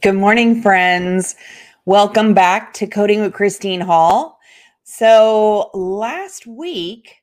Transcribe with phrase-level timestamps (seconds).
[0.00, 1.34] Good morning, friends.
[1.84, 4.38] Welcome back to Coding with Christine Hall.
[4.84, 7.16] So, last week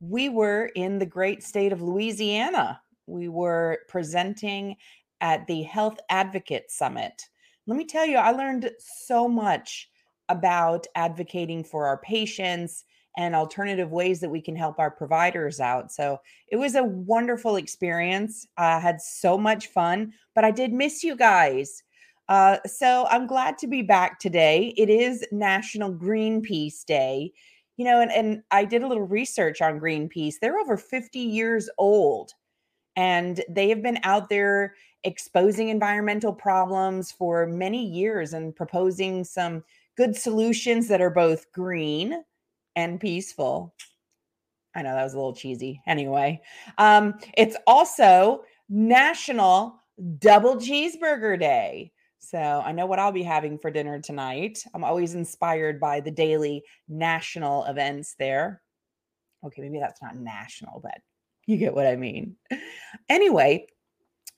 [0.00, 2.80] we were in the great state of Louisiana.
[3.06, 4.74] We were presenting
[5.20, 7.22] at the Health Advocate Summit.
[7.68, 9.88] Let me tell you, I learned so much
[10.28, 12.82] about advocating for our patients
[13.16, 15.92] and alternative ways that we can help our providers out.
[15.92, 16.18] So
[16.48, 18.48] it was a wonderful experience.
[18.56, 21.84] I had so much fun, but I did miss you guys.
[22.28, 24.74] Uh, so I'm glad to be back today.
[24.76, 27.32] It is National Greenpeace Day.
[27.76, 30.36] You know, and, and I did a little research on Greenpeace.
[30.40, 32.32] They're over 50 years old
[32.96, 39.62] and they have been out there exposing environmental problems for many years and proposing some
[39.96, 42.24] good solutions that are both green
[42.74, 43.74] and peaceful.
[44.74, 45.80] I know that was a little cheesy.
[45.86, 46.42] Anyway,
[46.78, 49.80] um, it's also National
[50.18, 51.92] Double Cheeseburger Day.
[52.28, 54.64] So I know what I'll be having for dinner tonight.
[54.74, 58.62] I'm always inspired by the daily national events there.
[59.44, 60.98] Okay, maybe that's not national, but
[61.46, 62.34] you get what I mean.
[63.08, 63.68] Anyway,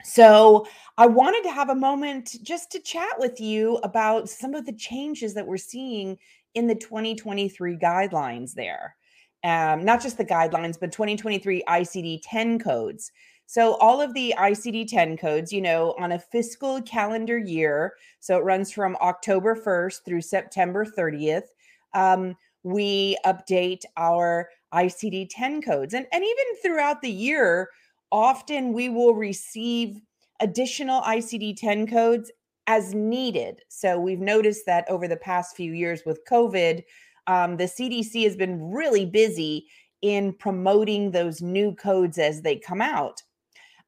[0.05, 0.67] so
[0.99, 4.75] I wanted to have a moment just to chat with you about some of the
[4.75, 6.19] changes that we're seeing
[6.55, 8.97] in the 2023 guidelines there.
[9.45, 13.11] Um, not just the guidelines, but 2023 ICD 10 codes.
[13.51, 18.37] So, all of the ICD 10 codes, you know, on a fiscal calendar year, so
[18.37, 21.47] it runs from October 1st through September 30th,
[21.95, 25.95] um, we update our ICD 10 codes.
[25.95, 27.71] And, and even throughout the year,
[28.13, 29.99] often we will receive
[30.41, 32.31] additional ICD 10 codes
[32.67, 33.63] as needed.
[33.71, 36.83] So, we've noticed that over the past few years with COVID,
[37.27, 39.69] um, the CDC has been really busy
[40.03, 43.23] in promoting those new codes as they come out.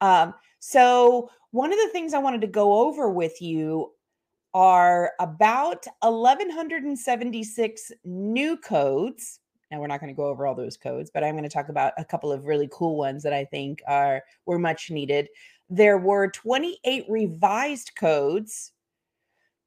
[0.01, 3.92] Um, so, one of the things I wanted to go over with you
[4.55, 9.41] are about 1176 new codes.
[9.70, 11.69] Now we're not going to go over all those codes, but I'm going to talk
[11.69, 15.29] about a couple of really cool ones that I think are were much needed.
[15.69, 18.73] There were 28 revised codes.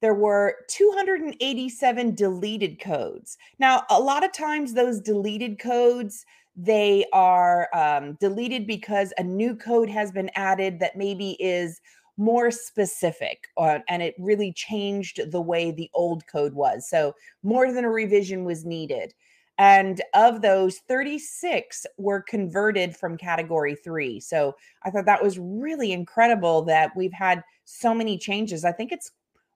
[0.01, 3.37] There were 287 deleted codes.
[3.59, 6.25] Now, a lot of times those deleted codes
[6.55, 11.81] they are um, deleted because a new code has been added that maybe is
[12.17, 16.87] more specific uh, and it really changed the way the old code was.
[16.87, 19.13] So, more than a revision was needed.
[19.57, 24.19] And of those, 36 were converted from category three.
[24.19, 28.63] So, I thought that was really incredible that we've had so many changes.
[28.63, 29.11] I think it's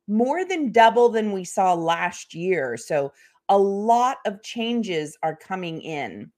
[0.07, 2.75] more than double than we saw last year.
[2.75, 3.13] So,
[3.50, 6.31] a lot of changes are coming in.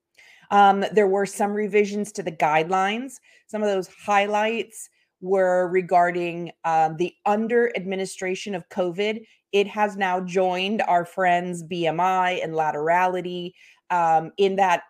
[0.52, 3.20] Um, there were some revisions to the guidelines.
[3.48, 4.90] Some of those highlights
[5.22, 9.26] were regarding um, the under administration of COVID.
[9.52, 13.54] It has now joined our friends BMI and laterality
[13.90, 14.84] um, in that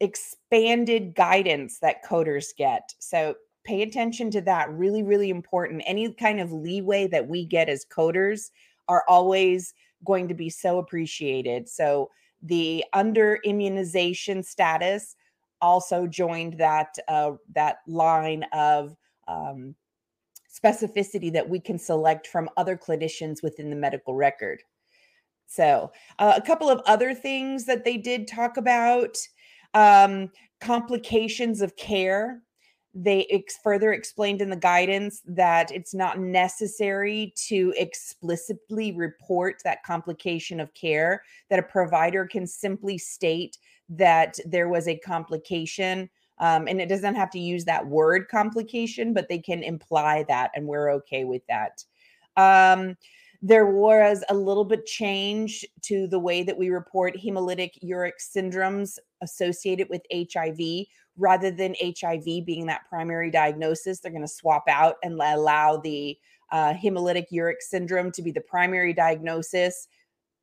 [0.00, 2.90] expanded guidance that coders get.
[2.98, 3.34] So
[3.64, 4.70] pay attention to that.
[4.70, 5.82] Really, really important.
[5.86, 8.50] Any kind of leeway that we get as coders
[8.88, 11.68] are always going to be so appreciated.
[11.68, 12.10] So
[12.42, 15.16] the under immunization status
[15.60, 18.96] also joined that uh, that line of
[19.28, 19.74] um,
[20.50, 24.62] specificity that we can select from other clinicians within the medical record.
[25.46, 29.16] So, uh, a couple of other things that they did talk about
[29.74, 30.30] um,
[30.60, 32.42] complications of care
[32.94, 39.84] they ex- further explained in the guidance that it's not necessary to explicitly report that
[39.84, 43.58] complication of care, that a provider can simply state
[43.88, 46.10] that there was a complication.
[46.38, 50.50] Um, and it doesn't have to use that word complication, but they can imply that,
[50.54, 51.84] and we're okay with that.
[52.36, 52.96] Um,
[53.42, 58.98] there was a little bit change to the way that we report hemolytic uremic syndromes
[59.22, 60.86] associated with HIV
[61.16, 66.18] rather than HIV being that primary diagnosis, they're going to swap out and allow the
[66.52, 69.88] uh, hemolytic uremic syndrome to be the primary diagnosis.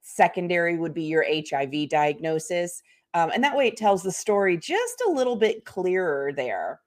[0.01, 2.81] Secondary would be your HIV diagnosis.
[3.13, 6.79] Um, and that way it tells the story just a little bit clearer there.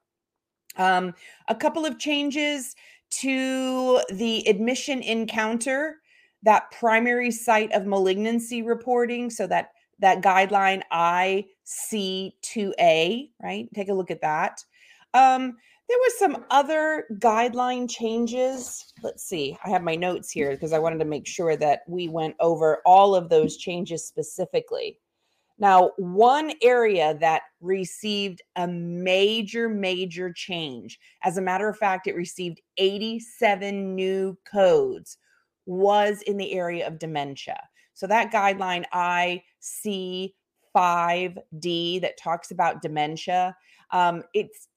[0.77, 1.15] Um,
[1.49, 2.75] a couple of changes
[3.11, 5.97] to the admission encounter,
[6.43, 9.29] that primary site of malignancy reporting.
[9.31, 13.69] So that that guideline IC2A, right?
[13.75, 14.65] Take a look at that.
[15.13, 15.59] Um,
[15.89, 18.95] there was some other guideline changes.
[19.03, 19.59] Let's see.
[19.65, 22.81] I have my notes here because I wanted to make sure that we went over
[22.87, 25.01] all of those changes specifically.
[25.61, 32.17] Now, one area that received a major, major change, as a matter of fact, it
[32.17, 35.19] received 87 new codes,
[35.67, 37.61] was in the area of dementia.
[37.93, 38.87] So that guideline
[40.75, 43.55] IC5D that talks about dementia,
[43.91, 44.69] um, it's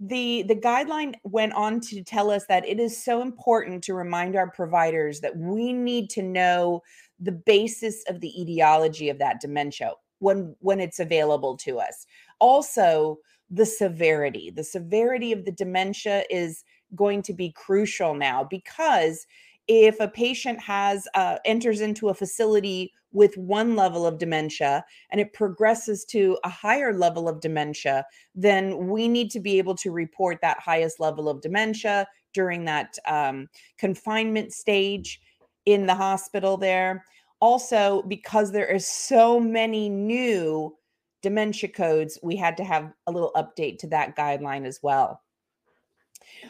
[0.00, 4.36] the the guideline went on to tell us that it is so important to remind
[4.36, 6.80] our providers that we need to know
[7.18, 12.06] the basis of the etiology of that dementia when when it's available to us.
[12.40, 13.18] Also
[13.50, 19.26] the severity the severity of the dementia is going to be crucial now because
[19.68, 25.20] if a patient has uh, enters into a facility with one level of dementia and
[25.20, 28.04] it progresses to a higher level of dementia
[28.34, 32.96] then we need to be able to report that highest level of dementia during that
[33.06, 33.48] um,
[33.78, 35.20] confinement stage
[35.64, 37.04] in the hospital there
[37.40, 40.74] also because there is so many new
[41.22, 45.20] dementia codes we had to have a little update to that guideline as well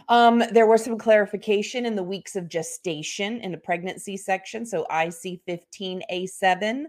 [0.08, 4.82] um, there was some clarification in the weeks of gestation in the pregnancy section, so
[4.84, 6.84] IC 15A7.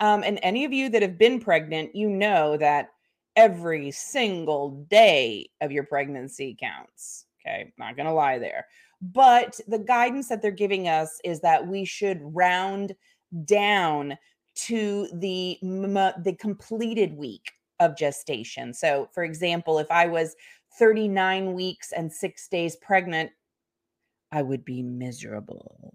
[0.00, 2.90] Um, and any of you that have been pregnant, you know that
[3.36, 7.26] every single day of your pregnancy counts.
[7.40, 8.66] Okay, not gonna lie there.
[9.02, 12.94] But the guidance that they're giving us is that we should round
[13.44, 14.16] down
[14.54, 18.72] to the the completed week of gestation.
[18.72, 20.36] So, for example, if I was
[20.78, 23.30] 39 weeks and six days pregnant,
[24.32, 25.94] I would be miserable.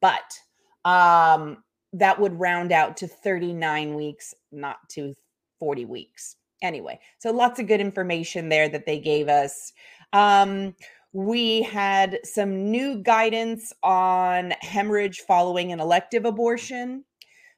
[0.00, 0.38] But
[0.84, 1.62] um,
[1.92, 5.14] that would round out to 39 weeks, not to
[5.58, 6.36] 40 weeks.
[6.62, 9.72] Anyway, so lots of good information there that they gave us.
[10.12, 10.74] Um,
[11.14, 17.04] we had some new guidance on hemorrhage following an elective abortion.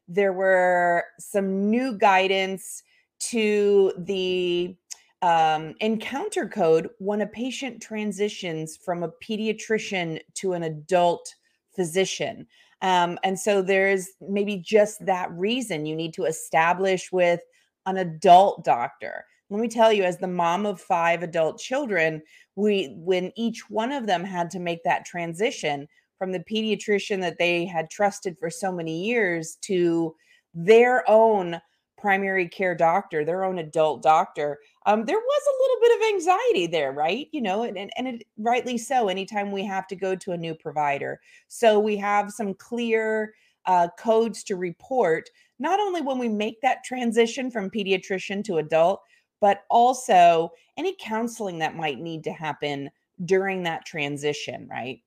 [0.07, 2.83] There were some new guidance
[3.31, 4.77] to the
[5.23, 11.35] um, encounter code when a patient transitions from a pediatrician to an adult
[11.75, 12.47] physician.
[12.83, 17.41] Um, and so there's maybe just that reason you need to establish with
[17.87, 19.25] an adult doctor.
[19.51, 22.23] Let me tell you, as the mom of five adult children,
[22.57, 25.87] we when each one of them had to make that transition
[26.19, 30.15] from the pediatrician that they had trusted for so many years to
[30.55, 31.61] their own
[31.99, 36.67] primary care doctor, their own adult doctor, um, there was a little bit of anxiety
[36.67, 37.29] there, right?
[37.33, 40.55] You know, and, and, it, rightly so, anytime we have to go to a new
[40.55, 41.21] provider.
[41.49, 43.35] So we have some clear
[43.67, 45.29] uh, codes to report,
[45.59, 49.01] not only when we make that transition from pediatrician to adult,
[49.41, 52.91] but also any counseling that might need to happen
[53.25, 55.01] during that transition, right?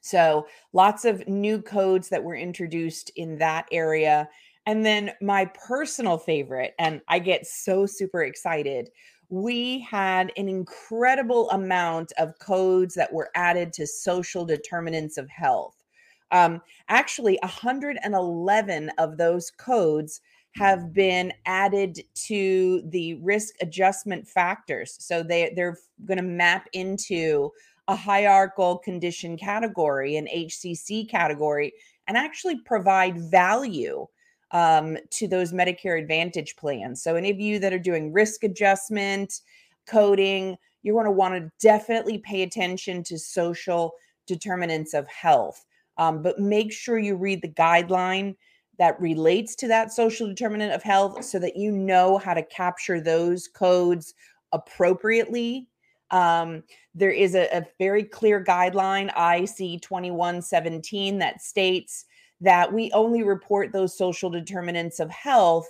[0.00, 4.28] So lots of new codes that were introduced in that area.
[4.66, 8.90] And then my personal favorite, and I get so super excited.
[9.28, 15.84] We had an incredible amount of codes that were added to social determinants of health.
[16.30, 20.20] Um, actually, 111 of those codes
[20.58, 24.96] have been added to the risk adjustment factors.
[24.98, 27.50] So they, they're going to map into
[27.86, 31.72] a hierarchical condition category, an HCC category,
[32.06, 34.06] and actually provide value
[34.50, 37.02] um, to those Medicare Advantage plans.
[37.02, 39.40] So, any of you that are doing risk adjustment,
[39.86, 43.92] coding, you're going to want to definitely pay attention to social
[44.26, 45.64] determinants of health.
[45.98, 48.36] Um, but make sure you read the guideline
[48.78, 53.00] that relates to that social determinant of health so that you know how to capture
[53.00, 54.14] those codes
[54.52, 55.68] appropriately.
[56.10, 56.62] Um,
[56.94, 62.06] there is a, a very clear guideline, IC 2117, that states
[62.40, 65.68] that we only report those social determinants of health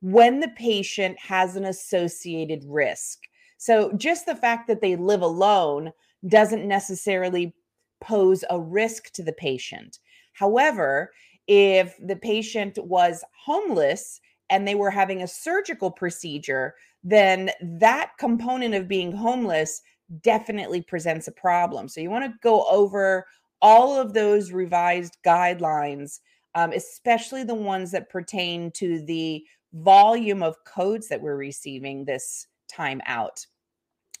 [0.00, 3.20] when the patient has an associated risk.
[3.58, 5.92] So, just the fact that they live alone
[6.26, 7.54] doesn't necessarily
[8.00, 9.98] pose a risk to the patient.
[10.32, 11.12] However,
[11.48, 18.74] if the patient was homeless and they were having a surgical procedure, then that component
[18.74, 19.82] of being homeless
[20.22, 21.88] definitely presents a problem.
[21.88, 23.26] So, you want to go over
[23.60, 26.20] all of those revised guidelines,
[26.54, 32.46] um, especially the ones that pertain to the volume of codes that we're receiving this
[32.68, 33.44] time out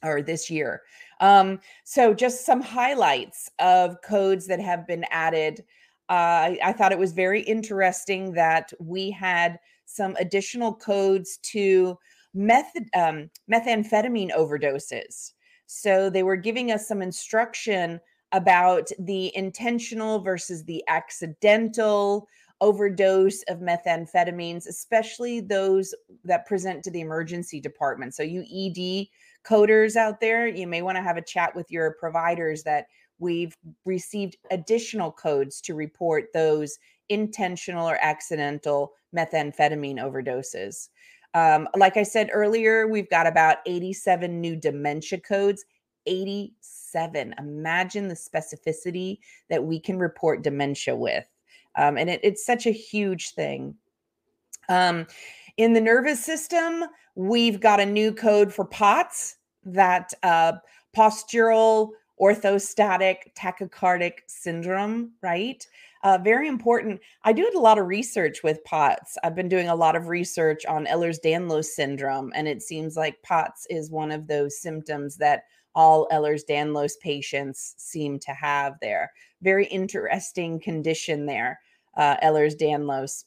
[0.02, 0.82] or this year.
[1.20, 5.64] Um, so, just some highlights of codes that have been added.
[6.08, 11.98] I, I thought it was very interesting that we had some additional codes to
[12.34, 15.32] method, um, methamphetamine overdoses.
[15.66, 18.00] So, they were giving us some instruction
[18.32, 22.28] about the intentional versus the accidental
[22.60, 28.14] overdose of methamphetamines, especially those that present to the emergency department.
[28.14, 29.08] So, you ED
[29.46, 32.86] coders out there, you may want to have a chat with your providers that
[33.18, 40.88] we've received additional codes to report those intentional or accidental methamphetamine overdoses.
[41.34, 45.64] Um, like I said earlier, we've got about 87 new dementia codes.
[46.06, 47.34] 87.
[47.38, 49.18] Imagine the specificity
[49.50, 51.26] that we can report dementia with.
[51.76, 53.74] Um, and it, it's such a huge thing.
[54.68, 55.06] Um,
[55.58, 56.84] in the nervous system,
[57.14, 60.52] we've got a new code for POTS, that uh,
[60.96, 65.66] postural orthostatic tachycardic syndrome, right?
[66.04, 67.00] Uh, very important.
[67.24, 69.18] I do a lot of research with POTS.
[69.24, 73.22] I've been doing a lot of research on Ehlers Danlos syndrome, and it seems like
[73.22, 75.44] POTS is one of those symptoms that
[75.74, 79.12] all Ehlers Danlos patients seem to have there.
[79.42, 81.58] Very interesting condition there,
[81.96, 83.24] uh, Ehlers Danlos.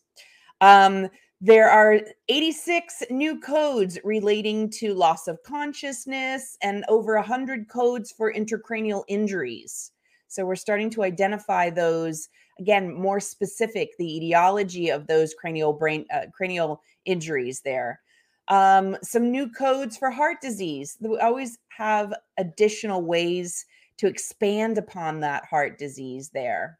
[0.61, 1.09] Um,
[1.43, 8.31] there are 86 new codes relating to loss of consciousness and over 100 codes for
[8.31, 9.91] intracranial injuries.
[10.27, 12.29] So we're starting to identify those
[12.59, 18.01] again more specific the etiology of those cranial brain uh, cranial injuries there.
[18.47, 20.95] Um, some new codes for heart disease.
[21.01, 23.65] We always have additional ways
[23.97, 26.77] to expand upon that heart disease there.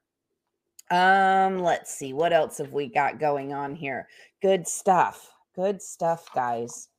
[0.92, 4.08] Um, let's see what else have we got going on here.
[4.42, 5.32] Good stuff.
[5.56, 6.90] Good stuff, guys.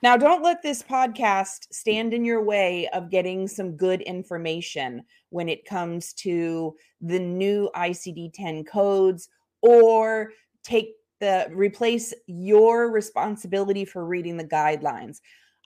[0.00, 5.48] Now, don't let this podcast stand in your way of getting some good information when
[5.48, 9.28] it comes to the new ICD 10 codes
[9.62, 10.30] or
[10.62, 10.90] take
[11.20, 15.20] the replace your responsibility for reading the guidelines.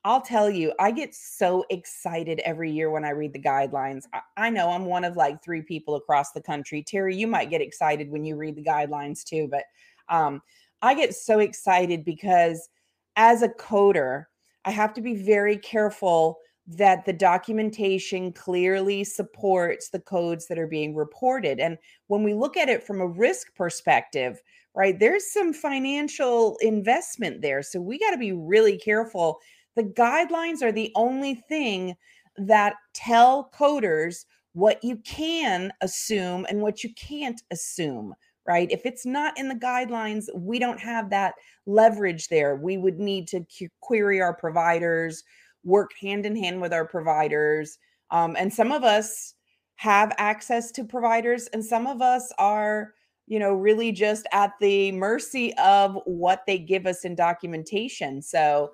[0.05, 4.05] I'll tell you, I get so excited every year when I read the guidelines.
[4.13, 6.83] I, I, know I'm one of like three people across the country.
[6.83, 9.65] Terry, you might get excited when you read the guidelines too, but
[10.09, 10.41] um,
[10.83, 12.69] I get so excited because
[13.17, 14.27] as a coder,
[14.65, 16.39] I have to be very careful
[16.69, 21.59] that the documentation clearly supports the codes that are being reported.
[21.59, 21.79] And
[22.09, 24.43] when we look at it from a risk perspective,
[24.75, 27.63] right, there's some financial investment there.
[27.63, 29.41] So we got to be really careful
[29.79, 31.95] the guidelines are the only thing
[32.37, 38.15] that tell coders what you can assume and what you can't assume
[38.49, 38.73] right?
[38.73, 41.35] If it's not in the guidelines we don't have that
[41.67, 42.57] leverage there.
[42.57, 43.45] We would need to
[43.81, 45.23] query our providers
[45.65, 47.79] work hand in hand with our providers
[48.11, 49.35] um, and some of us
[49.77, 52.95] have access to providers and some of us are
[53.27, 58.23] you know really just at the mercy of what they give us in documentation.
[58.23, 58.71] So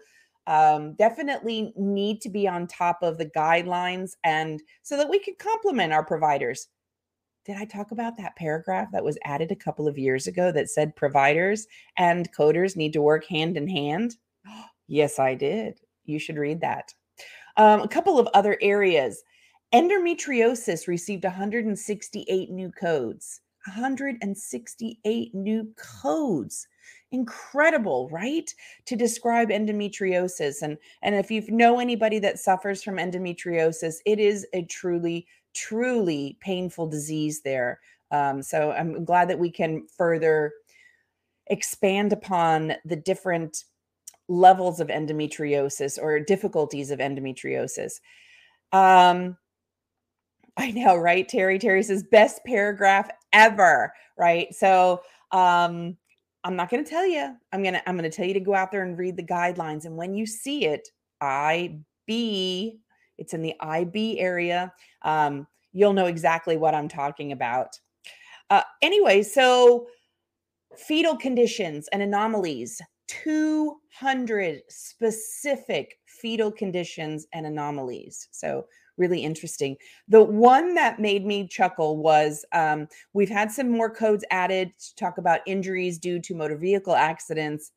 [0.46, 5.34] um, definitely need to be on top of the guidelines and so that we can
[5.38, 6.68] complement our providers.
[7.44, 10.70] Did I talk about that paragraph that was added a couple of years ago that
[10.70, 11.66] said providers
[11.98, 14.16] and coders need to work hand in hand?
[14.88, 15.80] yes, I did.
[16.04, 16.92] You should read that.
[17.56, 19.22] Um, a couple of other areas.
[19.74, 23.40] Endometriosis received 168 new codes.
[23.66, 26.66] 168 new codes
[27.14, 28.52] incredible right
[28.86, 34.46] to describe endometriosis and and if you know anybody that suffers from endometriosis it is
[34.52, 37.78] a truly truly painful disease there
[38.10, 40.52] um, so i'm glad that we can further
[41.46, 43.64] expand upon the different
[44.28, 48.00] levels of endometriosis or difficulties of endometriosis
[48.72, 49.36] um,
[50.56, 51.28] I know, right?
[51.28, 54.54] Terry Terry says best paragraph ever, right?
[54.54, 55.02] So
[55.32, 55.96] um
[56.44, 57.34] I'm not going to tell you.
[57.52, 59.22] I'm going to I'm going to tell you to go out there and read the
[59.22, 60.88] guidelines and when you see it,
[61.20, 62.78] IB,
[63.18, 64.72] it's in the IB area.
[65.02, 67.78] Um, you'll know exactly what I'm talking about.
[68.50, 69.86] Uh, anyway, so
[70.76, 78.28] fetal conditions and anomalies, 200 specific fetal conditions and anomalies.
[78.32, 79.76] So really interesting.
[80.08, 84.94] The one that made me chuckle was um, we've had some more codes added to
[84.96, 87.72] talk about injuries due to motor vehicle accidents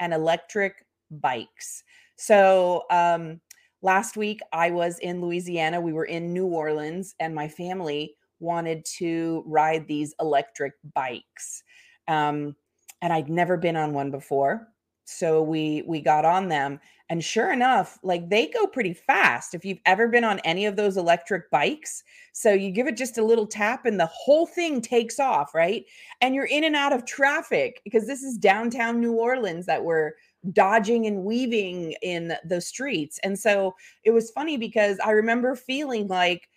[0.00, 1.82] and electric bikes.
[2.16, 3.40] So um,
[3.82, 5.80] last week I was in Louisiana.
[5.80, 11.62] We were in New Orleans, and my family wanted to ride these electric bikes.
[12.08, 12.54] Um,
[13.02, 14.68] and I'd never been on one before
[15.04, 16.80] so we we got on them
[17.10, 20.76] and sure enough like they go pretty fast if you've ever been on any of
[20.76, 22.02] those electric bikes.
[22.32, 25.84] So you give it just a little tap and the whole thing takes off right?
[26.20, 30.12] And you're in and out of traffic because this is downtown new orleans that we're
[30.52, 33.18] dodging and weaving in the streets.
[33.22, 36.48] And so it was funny because i remember feeling like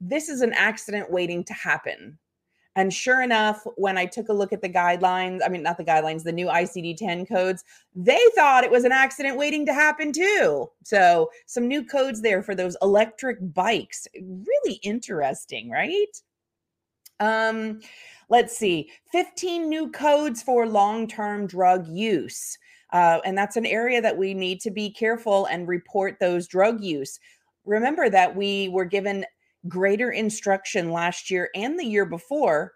[0.00, 2.18] this is an accident waiting to happen
[2.74, 5.84] And sure enough, when I took a look at the guidelines, I mean, not the
[5.84, 7.64] guidelines, the new ICD 10 codes,
[7.94, 10.70] they thought it was an accident waiting to happen too.
[10.82, 14.06] So, some new codes there for those electric bikes.
[14.14, 16.06] Really interesting, right?
[17.20, 17.80] Um,
[18.30, 22.58] let's see 15 new codes for long term drug use.
[22.92, 26.82] Uh, and that's an area that we need to be careful and report those drug
[26.82, 27.18] use.
[27.64, 29.24] Remember that we were given
[29.68, 32.72] greater instruction last year and the year before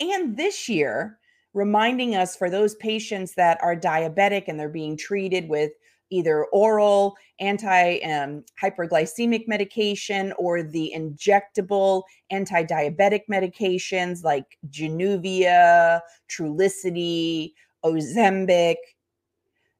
[0.00, 1.18] and this year,
[1.52, 5.70] reminding us for those patients that are diabetic and they're being treated with
[6.10, 16.00] either oral anti um, hyperglycemic medication or the injectable anti diabetic medications like Januvia,
[16.30, 17.52] Trulicity,
[17.84, 18.76] Ozempic.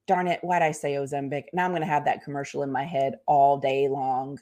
[0.07, 1.45] Darn it, why'd I say Ozempic?
[1.53, 4.39] Now I'm going to have that commercial in my head all day long.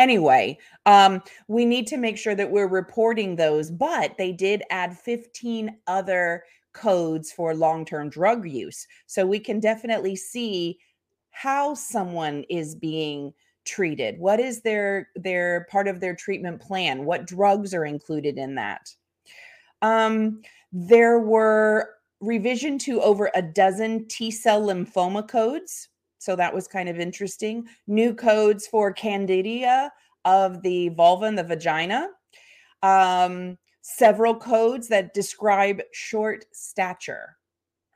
[0.00, 4.96] Anyway, um, we need to make sure that we're reporting those, but they did add
[4.96, 6.42] 15 other
[6.72, 8.86] codes for long-term drug use.
[9.04, 10.78] So we can definitely see
[11.32, 13.34] how someone is being
[13.66, 14.18] treated.
[14.18, 17.04] What is their their part of their treatment plan?
[17.04, 18.88] What drugs are included in that?
[19.82, 20.40] Um,
[20.72, 21.90] there were
[22.22, 25.89] revision to over a dozen T cell lymphoma codes.
[26.20, 27.66] So that was kind of interesting.
[27.86, 29.90] New codes for candida
[30.26, 32.08] of the vulva and the vagina.
[32.82, 37.36] Um, several codes that describe short stature,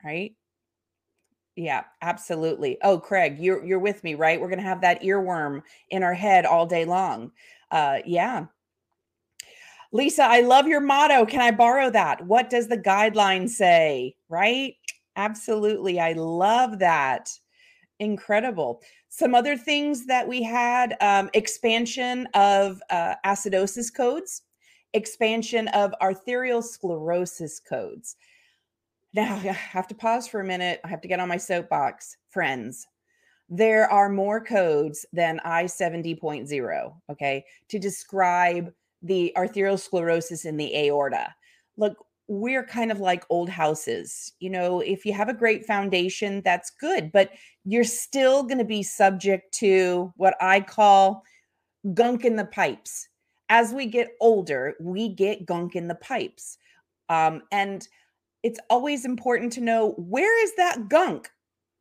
[0.03, 0.33] right?
[1.55, 2.79] Yeah, absolutely.
[2.81, 4.41] Oh, Craig, you're you're with me, right?
[4.41, 7.31] We're gonna have that earworm in our head all day long.
[7.69, 8.47] Uh, yeah.
[9.91, 11.25] Lisa, I love your motto.
[11.27, 12.25] Can I borrow that?
[12.25, 14.15] What does the guideline say?
[14.29, 14.73] Right?
[15.15, 15.99] Absolutely.
[15.99, 17.29] I love that.
[17.99, 18.81] Incredible.
[19.09, 24.41] Some other things that we had um, expansion of uh, acidosis codes,
[24.93, 28.17] expansion of arterial sclerosis codes.
[29.13, 30.81] Now, I have to pause for a minute.
[30.83, 32.17] I have to get on my soapbox.
[32.31, 32.85] Friends,
[33.47, 40.75] there are more codes than I 70.0, okay, to describe the arterial sclerosis in the
[40.75, 41.33] aorta.
[41.77, 44.33] Look, we're kind of like old houses.
[44.39, 47.31] You know, if you have a great foundation, that's good, but
[47.63, 51.23] you're still going to be subject to what I call
[51.93, 53.07] gunk in the pipes.
[53.49, 56.57] As we get older, we get gunk in the pipes.
[57.09, 57.87] Um, and
[58.41, 61.29] it's always important to know where is that gunk?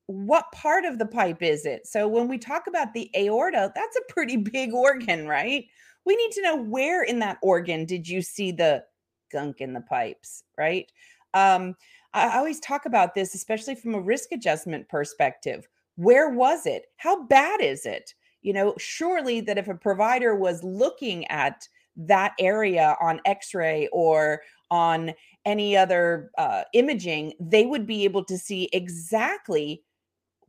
[0.07, 1.87] What part of the pipe is it?
[1.87, 5.65] So when we talk about the aorta, that's a pretty big organ, right?
[6.05, 8.85] We need to know where in that organ did you see the
[9.31, 10.91] gunk in the pipes, right?
[11.35, 11.75] Um,
[12.13, 15.69] I always talk about this, especially from a risk adjustment perspective.
[15.97, 16.87] Where was it?
[16.97, 18.15] How bad is it?
[18.43, 23.89] You know, surely that if a provider was looking at that area on x ray
[23.93, 25.13] or on
[25.45, 29.83] any other uh, imaging, they would be able to see exactly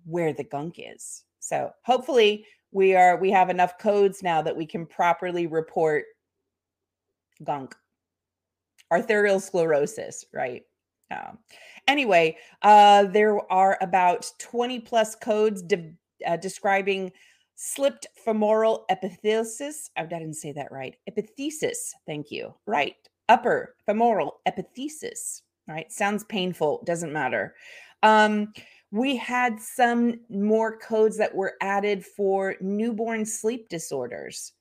[0.05, 1.23] where the gunk is.
[1.39, 6.05] So hopefully we are we have enough codes now that we can properly report
[7.43, 7.75] gunk
[8.91, 10.63] arterial sclerosis, right?
[11.11, 11.37] Um,
[11.87, 15.93] anyway, uh, there are about 20 plus codes de-
[16.25, 17.11] uh, describing
[17.55, 19.89] slipped femoral epithesis.
[19.95, 20.95] I didn't say that right.
[21.07, 21.93] Epithesis.
[22.05, 22.53] Thank you.
[22.65, 22.95] Right.
[23.29, 25.41] Upper femoral epithesis.
[25.67, 25.91] Right.
[25.91, 26.83] Sounds painful.
[26.85, 27.55] Doesn't matter.
[28.03, 28.53] Um,
[28.91, 34.53] we had some more codes that were added for newborn sleep disorders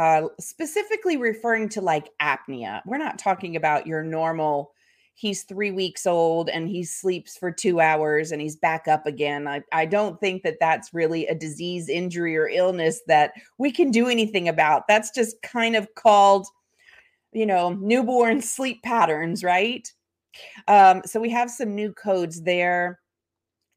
[0.00, 2.80] uh, specifically referring to like apnea.
[2.86, 4.72] We're not talking about your normal,
[5.12, 9.46] he's three weeks old and he sleeps for two hours and he's back up again.
[9.46, 13.90] I, I don't think that that's really a disease, injury, or illness that we can
[13.90, 14.88] do anything about.
[14.88, 16.46] That's just kind of called,
[17.32, 19.86] you know, newborn sleep patterns, right?
[20.66, 23.00] Um, so we have some new codes there.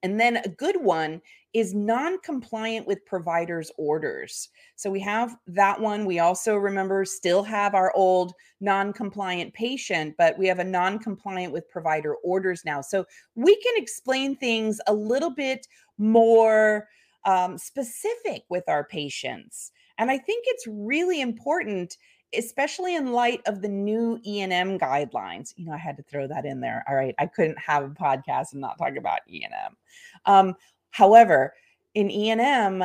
[0.04, 1.22] And then a good one
[1.54, 7.76] is non-compliant with providers orders so we have that one we also remember still have
[7.76, 13.56] our old non-compliant patient but we have a non-compliant with provider orders now so we
[13.62, 16.88] can explain things a little bit more
[17.26, 21.98] um, specific with our patients and i think it's really important
[22.36, 25.54] especially in light of the new E&M guidelines.
[25.56, 26.84] You know, I had to throw that in there.
[26.88, 29.78] All right, I couldn't have a podcast and not talk about E&M.
[30.26, 30.56] Um,
[30.94, 31.54] However,
[31.94, 32.84] in E&M,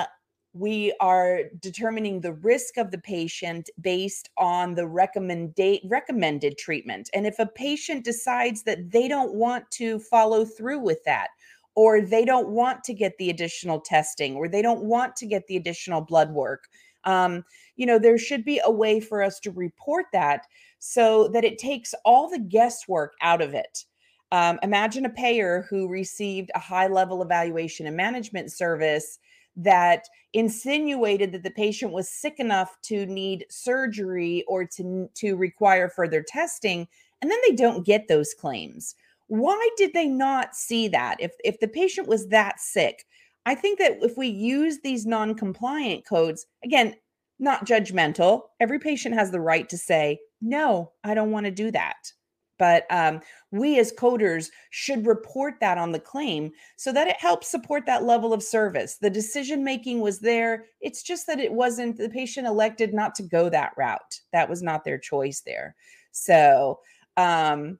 [0.54, 7.10] we are determining the risk of the patient based on the recommended recommended treatment.
[7.14, 11.28] And if a patient decides that they don't want to follow through with that,
[11.74, 15.46] or they don't want to get the additional testing, or they don't want to get
[15.46, 16.64] the additional blood work,
[17.04, 17.44] Um,
[17.76, 20.46] you know, there should be a way for us to report that
[20.80, 23.84] so that it takes all the guesswork out of it.
[24.30, 29.18] Um, imagine a payer who received a high level evaluation and management service
[29.56, 35.88] that insinuated that the patient was sick enough to need surgery or to, to require
[35.88, 36.86] further testing,
[37.20, 38.94] and then they don't get those claims.
[39.26, 41.16] Why did they not see that?
[41.20, 43.04] If, if the patient was that sick,
[43.46, 46.94] I think that if we use these non compliant codes, again,
[47.38, 51.70] not judgmental, every patient has the right to say, no, I don't want to do
[51.72, 52.12] that.
[52.58, 57.48] But um, we as coders should report that on the claim so that it helps
[57.48, 58.96] support that level of service.
[58.96, 60.66] The decision making was there.
[60.80, 64.20] It's just that it wasn't, the patient elected not to go that route.
[64.32, 65.76] That was not their choice there.
[66.10, 66.80] So,
[67.16, 67.78] um,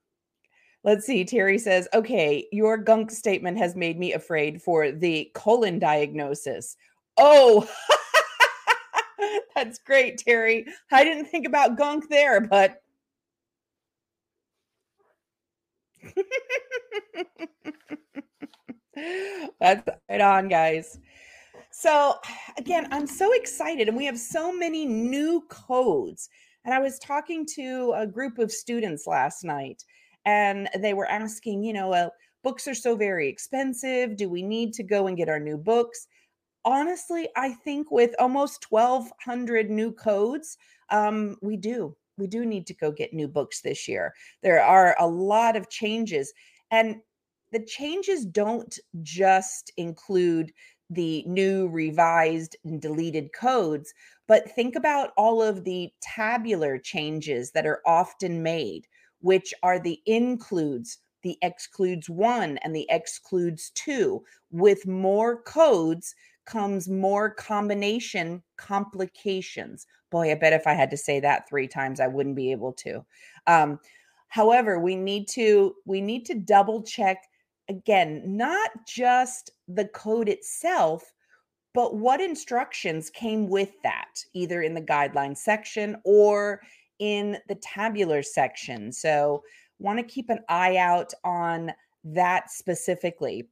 [0.85, 1.25] let's see.
[1.25, 6.77] Terry says, okay, your gunk statement has made me afraid for the colon diagnosis.
[7.17, 7.69] Oh,
[9.55, 10.67] that's great, Terry.
[10.93, 12.83] I didn't think about gunk there, but
[19.61, 20.99] That's right on, guys.
[21.71, 22.15] So,
[22.57, 26.29] again, I'm so excited, and we have so many new codes.
[26.65, 29.85] And I was talking to a group of students last night,
[30.25, 32.11] and they were asking, you know, uh,
[32.43, 34.17] books are so very expensive.
[34.17, 36.07] Do we need to go and get our new books?
[36.65, 40.59] Honestly, I think with almost 1,200 new codes,
[40.91, 44.13] um, we do we do need to go get new books this year.
[44.43, 46.33] There are a lot of changes.
[46.71, 46.97] And
[47.53, 50.53] the changes don't just include
[50.91, 53.93] the new revised and deleted codes,
[54.27, 58.87] but think about all of the tabular changes that are often made,
[59.21, 64.23] which are the includes, the excludes one, and the excludes two.
[64.51, 66.15] With more codes
[66.47, 69.87] comes more combination complications.
[70.11, 72.73] Boy, I bet if I had to say that three times, I wouldn't be able
[72.75, 73.05] to.
[73.47, 73.79] Um,
[74.29, 77.25] however, we need to we need to double check
[77.69, 81.13] again, not just the code itself,
[81.75, 86.61] but what instructions came with that, either in the guideline section or
[86.99, 88.91] in the tabular section.
[88.93, 89.43] So,
[89.79, 91.73] want to keep an eye out on
[92.05, 93.49] that specifically.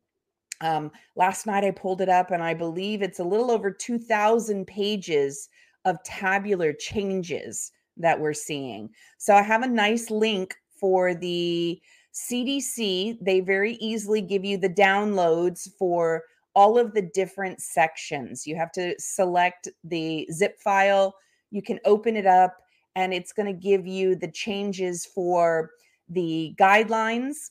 [0.61, 4.67] Um, last night I pulled it up and I believe it's a little over 2,000
[4.67, 5.49] pages
[5.87, 8.91] of tabular changes that we're seeing.
[9.17, 11.81] So I have a nice link for the
[12.13, 13.19] CDC.
[13.23, 18.47] They very easily give you the downloads for all of the different sections.
[18.47, 21.15] You have to select the zip file,
[21.51, 22.57] you can open it up,
[22.95, 25.71] and it's going to give you the changes for
[26.09, 27.51] the guidelines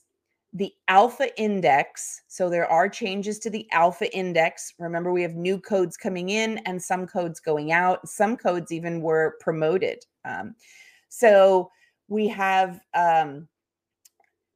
[0.56, 2.22] the alpha index.
[2.28, 4.72] So there are changes to the alpha index.
[4.78, 8.08] Remember, we have new codes coming in and some codes going out.
[8.08, 9.98] Some codes even were promoted.
[10.24, 10.54] Um,
[11.10, 11.70] so
[12.08, 13.48] we have um,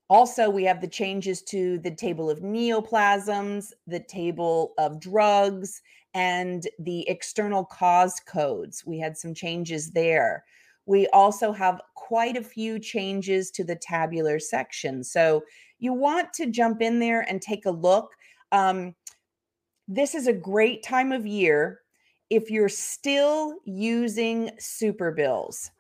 [0.09, 5.83] also we have the changes to the table of neoplasms, the table of drugs,
[6.15, 8.85] and the external cause codes.
[8.87, 10.45] We had some changes there.
[10.91, 15.05] We also have quite a few changes to the tabular section.
[15.05, 15.45] So
[15.79, 18.11] you want to jump in there and take a look.
[18.51, 18.97] Um,
[19.87, 21.83] this is a great time of year
[22.29, 25.71] if you're still using super bills.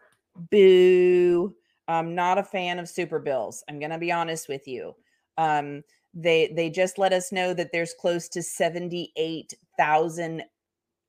[0.49, 1.57] Boo.
[1.89, 3.65] I'm not a fan of super bills.
[3.69, 4.95] I'm going to be honest with you.
[5.39, 5.83] Um,
[6.15, 10.45] they they just let us know that there's close to 78,000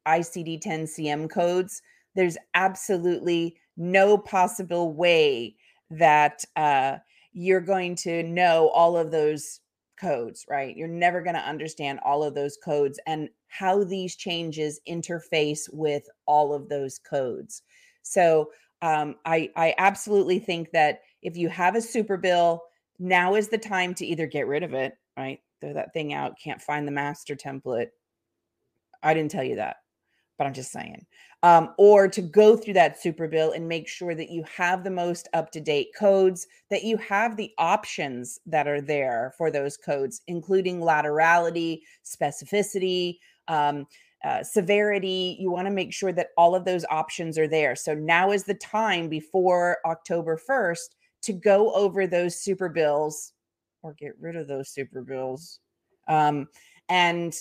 [0.08, 1.84] ICD-10 CM codes.
[2.16, 5.56] There's absolutely no possible way
[5.90, 6.98] that uh,
[7.34, 9.60] you're going to know all of those
[10.00, 10.76] codes, right?
[10.76, 16.04] You're never going to understand all of those codes and how these changes interface with
[16.26, 17.62] all of those codes.
[18.02, 22.64] So um, I, I absolutely think that if you have a super bill,
[23.00, 25.40] now is the time to either get rid of it, right?
[25.60, 27.90] Throw that thing out, can't find the master template.
[29.04, 29.78] I didn't tell you that
[30.42, 31.06] but I'm just saying.
[31.44, 34.90] Um, or to go through that super bill and make sure that you have the
[34.90, 39.78] most up to date codes, that you have the options that are there for those
[39.78, 43.86] codes, including laterality, specificity, um,
[44.24, 45.38] uh, severity.
[45.40, 47.76] You want to make sure that all of those options are there.
[47.76, 53.34] So now is the time before October 1st to go over those super bills
[53.84, 55.60] or get rid of those super bills.
[56.08, 56.48] Um,
[56.90, 57.36] and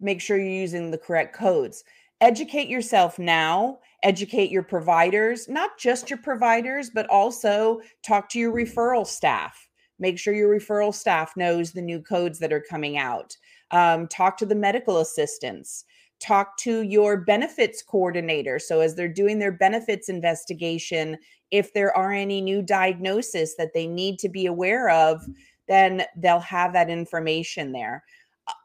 [0.00, 1.84] make sure you're using the correct codes.
[2.20, 8.52] Educate yourself now, educate your providers, not just your providers, but also talk to your
[8.54, 9.68] referral staff.
[9.98, 13.36] Make sure your referral staff knows the new codes that are coming out.
[13.70, 15.84] Um, talk to the medical assistants.
[16.18, 18.58] talk to your benefits coordinator.
[18.58, 21.18] So, as they're doing their benefits investigation,
[21.50, 25.22] if there are any new diagnosis that they need to be aware of,
[25.68, 28.02] then they'll have that information there.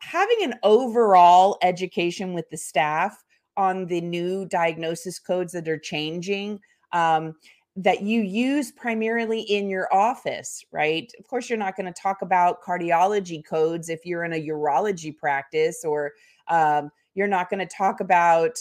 [0.01, 3.23] Having an overall education with the staff
[3.57, 6.59] on the new diagnosis codes that are changing
[6.93, 7.35] um,
[7.75, 11.11] that you use primarily in your office, right?
[11.19, 15.15] Of course, you're not going to talk about cardiology codes if you're in a urology
[15.15, 16.11] practice, or
[16.47, 18.57] um, you're not going to talk about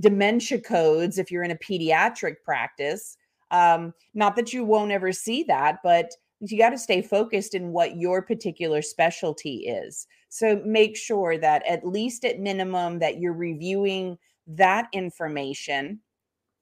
[0.00, 3.16] dementia codes if you're in a pediatric practice.
[3.50, 6.10] Um, not that you won't ever see that, but
[6.40, 10.06] you got to stay focused in what your particular specialty is.
[10.28, 16.00] So make sure that at least at minimum that you're reviewing that information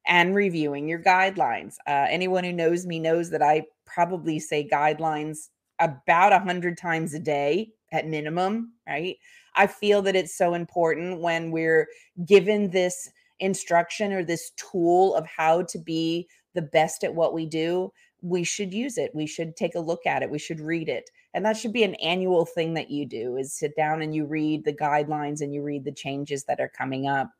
[0.06, 1.76] and reviewing your guidelines.
[1.86, 5.48] Uh, anyone who knows me knows that I probably say guidelines
[5.80, 9.16] about a hundred times a day at minimum, right?
[9.54, 11.88] I feel that it's so important when we're
[12.26, 17.46] given this instruction or this tool of how to be the best at what we
[17.46, 17.92] do.
[18.22, 19.14] We should use it.
[19.14, 20.30] We should take a look at it.
[20.30, 21.10] We should read it.
[21.34, 24.24] And that should be an annual thing that you do is sit down and you
[24.24, 27.30] read the guidelines and you read the changes that are coming up.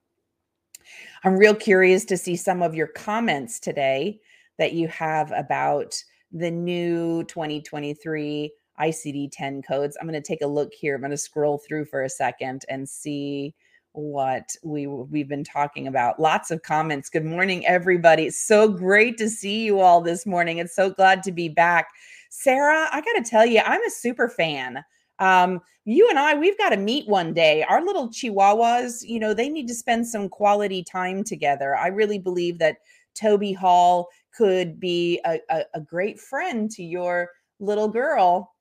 [1.25, 4.21] I'm real curious to see some of your comments today
[4.59, 9.97] that you have about the new 2023 ICD 10 codes.
[10.01, 10.95] I'm going to take a look here.
[10.95, 13.55] I'm going to scroll through for a second and see
[13.92, 16.20] what we we've been talking about.
[16.20, 17.09] Lots of comments.
[17.09, 18.24] Good morning everybody.
[18.26, 20.59] It's so great to see you all this morning.
[20.59, 21.88] It's so glad to be back.
[22.31, 24.83] Sarah, I got to tell you, I'm a super fan
[25.22, 27.62] um, you and I, we've got to meet one day.
[27.62, 31.76] Our little chihuahuas, you know, they need to spend some quality time together.
[31.76, 32.78] I really believe that
[33.14, 38.51] Toby Hall could be a, a, a great friend to your little girl.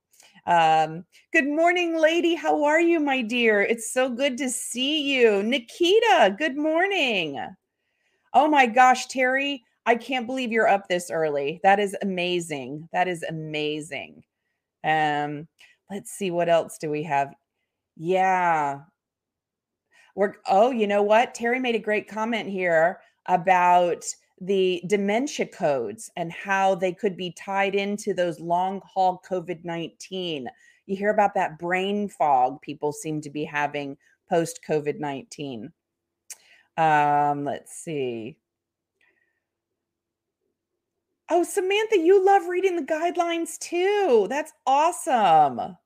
[0.45, 2.35] Um, good morning, lady.
[2.35, 3.61] How are you, my dear?
[3.61, 5.43] It's so good to see you.
[5.43, 7.39] Nikita, good morning.
[8.33, 11.59] Oh my gosh, Terry, I can't believe you're up this early.
[11.63, 12.87] That is amazing.
[12.93, 14.23] That is amazing.
[14.83, 15.47] Um,
[15.91, 17.33] let's see what else do we have
[17.97, 18.79] yeah
[20.15, 24.03] we're oh you know what terry made a great comment here about
[24.41, 30.47] the dementia codes and how they could be tied into those long haul covid-19
[30.87, 33.95] you hear about that brain fog people seem to be having
[34.27, 35.71] post covid-19
[36.77, 38.35] um let's see
[41.33, 44.27] Oh, Samantha, you love reading the guidelines too.
[44.29, 45.77] That's awesome.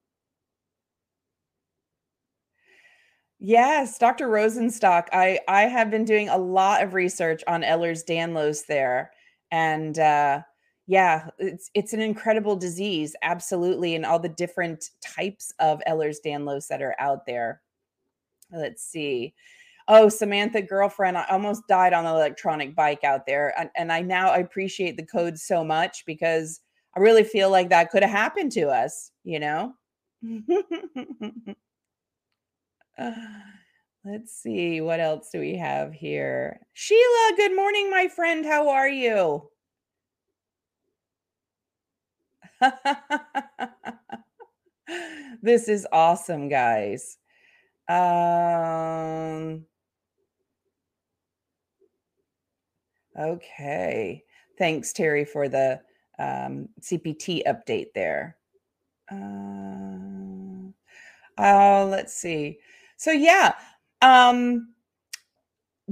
[3.47, 4.27] Yes, Dr.
[4.27, 5.05] Rosenstock.
[5.13, 9.11] I I have been doing a lot of research on Ehlers-Danlos there,
[9.51, 10.41] and uh,
[10.87, 16.81] yeah, it's it's an incredible disease, absolutely, and all the different types of Ehlers-Danlos that
[16.81, 17.61] are out there.
[18.51, 19.35] Let's see.
[19.87, 24.01] Oh, Samantha, girlfriend, I almost died on an electronic bike out there, and, and I
[24.01, 26.61] now I appreciate the code so much because
[26.97, 29.11] I really feel like that could have happened to us.
[29.23, 29.75] You know.
[32.97, 34.81] Let's see.
[34.81, 36.59] What else do we have here?
[36.73, 38.45] Sheila, good morning, my friend.
[38.45, 39.49] How are you?
[45.41, 47.17] this is awesome, guys.
[47.89, 49.65] Um,
[53.19, 54.23] okay.
[54.57, 55.81] Thanks, Terry, for the
[56.17, 58.37] um, CPT update there.
[59.11, 60.71] Uh,
[61.37, 62.59] uh, let's see.
[62.97, 63.53] So yeah,
[64.01, 64.69] um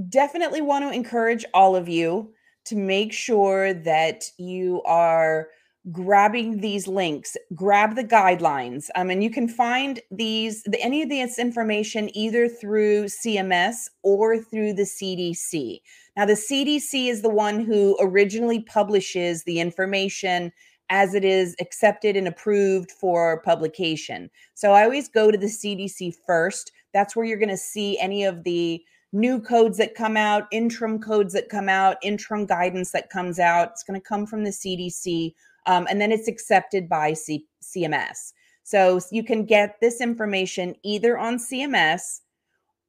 [0.08, 2.32] definitely want to encourage all of you
[2.64, 5.48] to make sure that you are
[5.92, 7.36] grabbing these links.
[7.54, 8.88] Grab the guidelines.
[8.94, 14.38] Um, and you can find these the, any of this information either through cms or
[14.38, 15.80] through the cdc
[16.16, 20.52] now the cdc is the one who originally publishes the information
[20.90, 24.30] as it is accepted and approved for publication.
[24.54, 28.24] So i always go to the cdc first that's where you're going to see any
[28.24, 33.10] of the new codes that come out, interim codes that come out, interim guidance that
[33.10, 33.70] comes out.
[33.72, 35.34] It's going to come from the CDC,
[35.66, 38.32] um, and then it's accepted by C- CMS.
[38.62, 42.20] So you can get this information either on CMS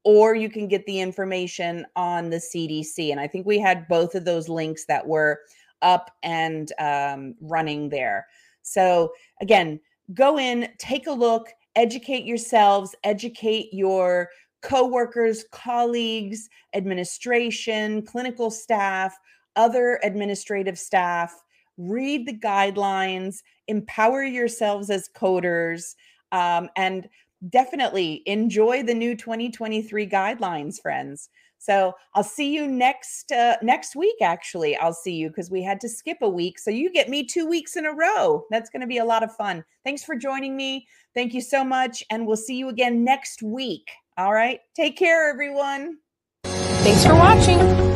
[0.06, 3.12] or you can get the information on the CDC.
[3.12, 5.42] And I think we had both of those links that were
[5.82, 8.28] up and um, running there.
[8.62, 9.80] So again,
[10.14, 14.30] go in, take a look, educate yourselves, educate your
[14.62, 19.16] coworkers, colleagues, administration, clinical staff,
[19.56, 21.42] other administrative staff.
[21.78, 25.96] Read the guidelines, empower yourselves as coders,
[26.32, 27.10] um, and
[27.50, 31.30] definitely enjoy the new 2023 guidelines, friends.
[31.58, 34.16] So I'll see you next uh, next week.
[34.22, 36.60] Actually, I'll see you because we had to skip a week.
[36.60, 38.46] So you get me two weeks in a row.
[38.52, 39.64] That's going to be a lot of fun.
[39.84, 40.88] Thanks for joining me.
[41.16, 42.04] Thank you so much.
[42.10, 43.90] And we'll see you again next week.
[44.18, 44.60] All right.
[44.76, 45.98] Take care, everyone.
[46.44, 47.95] Thanks for watching.